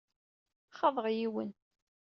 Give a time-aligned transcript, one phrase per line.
[0.77, 1.51] Xaḍeɣ yiwen.